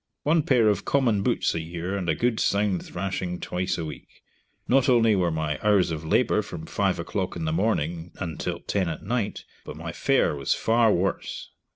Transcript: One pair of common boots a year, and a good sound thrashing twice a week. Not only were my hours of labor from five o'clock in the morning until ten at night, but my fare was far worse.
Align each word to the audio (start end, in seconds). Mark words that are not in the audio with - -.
One 0.23 0.41
pair 0.41 0.67
of 0.67 0.83
common 0.83 1.21
boots 1.21 1.53
a 1.53 1.59
year, 1.61 1.95
and 1.95 2.09
a 2.09 2.15
good 2.15 2.39
sound 2.39 2.83
thrashing 2.83 3.39
twice 3.39 3.77
a 3.77 3.85
week. 3.85 4.07
Not 4.67 4.89
only 4.89 5.15
were 5.15 5.29
my 5.29 5.59
hours 5.61 5.91
of 5.91 6.03
labor 6.03 6.41
from 6.41 6.65
five 6.65 6.97
o'clock 6.97 7.35
in 7.35 7.45
the 7.45 7.53
morning 7.53 8.11
until 8.19 8.61
ten 8.61 8.89
at 8.89 9.03
night, 9.03 9.45
but 9.63 9.77
my 9.77 9.91
fare 9.91 10.35
was 10.35 10.55
far 10.55 10.91
worse. 10.91 11.51